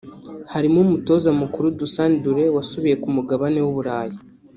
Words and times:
harimo 0.53 0.77
umutoza 0.85 1.29
mukuru 1.41 1.67
Dusan 1.79 2.11
Dule 2.23 2.45
wasubiye 2.55 2.95
ku 3.03 3.07
mugabane 3.15 3.59
w’u 3.65 3.73
Burayi 3.77 4.15